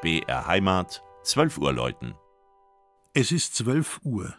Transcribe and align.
BR 0.00 0.46
Heimat, 0.46 1.02
12 1.24 1.58
Uhr 1.58 1.72
läuten. 1.72 2.14
Es 3.14 3.32
ist 3.32 3.56
12 3.56 3.98
Uhr. 4.04 4.32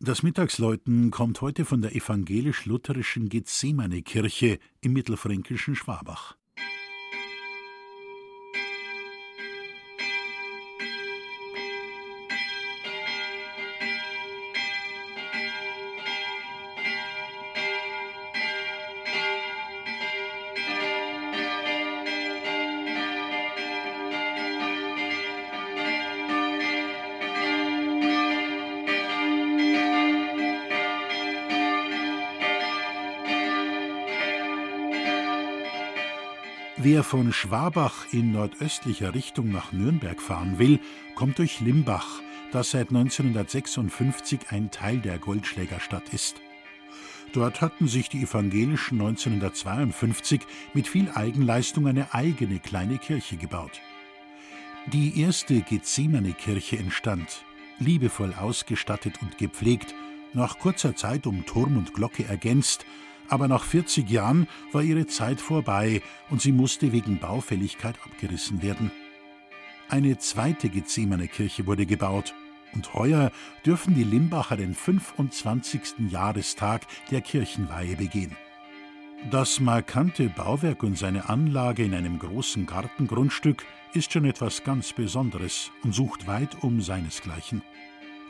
Das 0.00 0.24
Mittagsläuten 0.24 1.12
kommt 1.12 1.40
heute 1.40 1.64
von 1.64 1.82
der 1.82 1.94
evangelisch-lutherischen 1.94 3.28
Gethsemane-Kirche 3.28 4.58
im 4.80 4.92
mittelfränkischen 4.92 5.76
Schwabach. 5.76 6.36
Wer 36.84 37.04
von 37.04 37.32
Schwabach 37.32 38.12
in 38.12 38.32
nordöstlicher 38.32 39.14
Richtung 39.14 39.52
nach 39.52 39.70
Nürnberg 39.70 40.20
fahren 40.20 40.58
will, 40.58 40.80
kommt 41.14 41.38
durch 41.38 41.60
Limbach, 41.60 42.20
das 42.50 42.72
seit 42.72 42.88
1956 42.88 44.40
ein 44.48 44.72
Teil 44.72 44.98
der 44.98 45.18
Goldschlägerstadt 45.18 46.12
ist. 46.12 46.40
Dort 47.34 47.60
hatten 47.60 47.86
sich 47.86 48.08
die 48.08 48.24
Evangelischen 48.24 49.00
1952 49.00 50.40
mit 50.74 50.88
viel 50.88 51.08
Eigenleistung 51.12 51.86
eine 51.86 52.12
eigene 52.14 52.58
kleine 52.58 52.98
Kirche 52.98 53.36
gebaut. 53.36 53.80
Die 54.92 55.20
erste 55.20 55.60
Gethsemane-Kirche 55.60 56.78
entstand, 56.78 57.44
liebevoll 57.78 58.34
ausgestattet 58.34 59.22
und 59.22 59.38
gepflegt, 59.38 59.94
nach 60.32 60.58
kurzer 60.58 60.96
Zeit 60.96 61.28
um 61.28 61.46
Turm 61.46 61.76
und 61.76 61.94
Glocke 61.94 62.24
ergänzt 62.24 62.84
aber 63.28 63.48
nach 63.48 63.64
40 63.64 64.08
Jahren 64.10 64.48
war 64.72 64.82
ihre 64.82 65.06
Zeit 65.06 65.40
vorbei 65.40 66.02
und 66.30 66.40
sie 66.40 66.52
musste 66.52 66.92
wegen 66.92 67.18
Baufälligkeit 67.18 67.96
abgerissen 68.04 68.62
werden. 68.62 68.90
Eine 69.88 70.18
zweite 70.18 70.68
Gethsemane-Kirche 70.68 71.66
wurde 71.66 71.86
gebaut 71.86 72.34
und 72.74 72.94
heuer 72.94 73.30
dürfen 73.66 73.94
die 73.94 74.04
Limbacher 74.04 74.56
den 74.56 74.74
25. 74.74 76.10
Jahrestag 76.10 76.86
der 77.10 77.20
Kirchenweihe 77.20 77.96
begehen. 77.96 78.36
Das 79.30 79.60
markante 79.60 80.28
Bauwerk 80.28 80.82
und 80.82 80.98
seine 80.98 81.28
Anlage 81.28 81.84
in 81.84 81.94
einem 81.94 82.18
großen 82.18 82.66
Gartengrundstück 82.66 83.64
ist 83.94 84.12
schon 84.12 84.24
etwas 84.24 84.64
ganz 84.64 84.92
Besonderes 84.92 85.70
und 85.84 85.94
sucht 85.94 86.26
weit 86.26 86.62
um 86.62 86.80
seinesgleichen. 86.80 87.62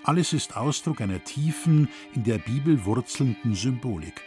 Alles 0.04 0.32
ist 0.32 0.56
Ausdruck 0.56 1.00
einer 1.00 1.22
tiefen, 1.22 1.88
in 2.14 2.24
der 2.24 2.38
Bibel 2.38 2.84
wurzelnden 2.84 3.54
Symbolik. 3.54 4.20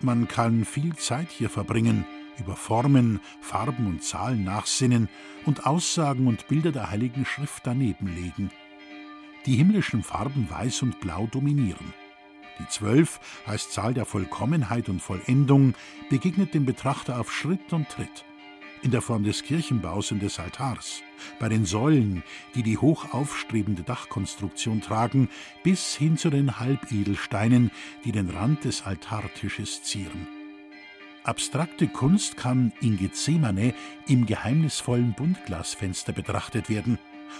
Man 0.00 0.28
kann 0.28 0.64
viel 0.64 0.94
Zeit 0.96 1.30
hier 1.30 1.50
verbringen, 1.50 2.04
über 2.38 2.54
Formen, 2.54 3.20
Farben 3.40 3.86
und 3.86 4.02
Zahlen 4.04 4.44
nachsinnen 4.44 5.08
und 5.44 5.66
Aussagen 5.66 6.28
und 6.28 6.46
Bilder 6.46 6.70
der 6.70 6.90
Heiligen 6.90 7.24
Schrift 7.24 7.66
daneben 7.66 8.14
legen. 8.14 8.50
Die 9.46 9.56
himmlischen 9.56 10.02
Farben 10.02 10.48
Weiß 10.48 10.82
und 10.82 11.00
Blau 11.00 11.26
dominieren. 11.26 11.94
Die 12.60 12.68
Zwölf 12.68 13.20
als 13.46 13.70
Zahl 13.70 13.94
der 13.94 14.04
Vollkommenheit 14.04 14.88
und 14.88 15.00
Vollendung 15.00 15.74
begegnet 16.10 16.54
dem 16.54 16.64
Betrachter 16.64 17.18
auf 17.20 17.32
Schritt 17.32 17.72
und 17.72 17.88
Tritt 17.88 18.24
in 18.82 18.90
der 18.90 19.02
Form 19.02 19.24
des 19.24 19.42
Kirchenbaus 19.42 20.12
und 20.12 20.22
des 20.22 20.38
Altars, 20.38 21.02
bei 21.38 21.48
den 21.48 21.64
Säulen, 21.64 22.22
die 22.54 22.62
die 22.62 22.78
hoch 22.78 23.12
aufstrebende 23.12 23.82
Dachkonstruktion 23.82 24.80
tragen, 24.80 25.28
bis 25.62 25.94
hin 25.94 26.16
zu 26.16 26.30
den 26.30 26.58
Halbedelsteinen, 26.58 27.70
die 28.04 28.12
den 28.12 28.30
Rand 28.30 28.64
des 28.64 28.84
Altartisches 28.86 29.82
zieren. 29.82 30.28
Abstrakte 31.24 31.88
Kunst 31.88 32.36
kann 32.36 32.72
in 32.80 32.96
Gethsemane 32.96 33.74
im 34.06 34.24
geheimnisvollen 34.24 35.12
Buntglasfenster 35.12 36.12
betrachtet 36.12 36.70
werden, 36.70 36.98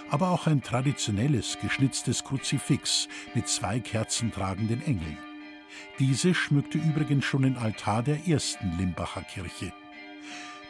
aber 0.09 0.29
auch 0.29 0.47
ein 0.47 0.61
traditionelles 0.61 1.57
geschnitztes 1.61 2.23
Kruzifix 2.23 3.07
mit 3.33 3.47
zwei 3.47 3.79
kerzentragenden 3.79 4.85
Engeln. 4.85 5.17
Diese 5.97 6.33
schmückte 6.33 6.77
übrigens 6.77 7.25
schon 7.25 7.43
den 7.43 7.57
Altar 7.57 8.03
der 8.03 8.27
ersten 8.27 8.77
Limbacher 8.77 9.21
Kirche. 9.23 9.73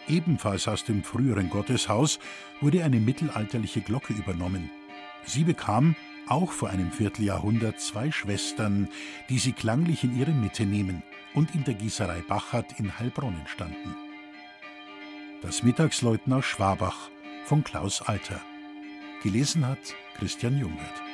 Ebenfalls 0.10 0.68
aus 0.68 0.84
dem 0.84 1.04
früheren 1.04 1.50
Gotteshaus 1.50 2.20
wurde 2.62 2.84
eine 2.84 3.00
mittelalterliche 3.00 3.82
Glocke 3.82 4.14
übernommen. 4.14 4.72
Sie 5.24 5.44
bekam, 5.44 5.96
auch 6.28 6.52
vor 6.52 6.70
einem 6.70 6.92
Vierteljahrhundert, 6.92 7.80
zwei 7.80 8.12
Schwestern, 8.12 8.90
die 9.30 9.40
sie 9.40 9.52
klanglich 9.52 10.04
in 10.04 10.18
ihre 10.18 10.32
Mitte 10.32 10.66
nehmen 10.66 11.04
und 11.34 11.54
in 11.56 11.64
der 11.64 11.76
Gießerei 11.76 12.22
Bachert 12.28 12.80
in 12.80 13.00
Heilbronn 13.00 13.36
entstanden. 13.40 13.96
Das 15.42 15.64
Mittagsläuten 15.64 16.34
aus 16.34 16.46
Schwabach 16.46 17.10
von 17.46 17.64
Klaus 17.64 18.02
Alter. 18.02 18.42
Gelesen 19.24 19.66
hat 19.66 19.80
Christian 20.18 20.58
Jungwirth. 20.58 21.09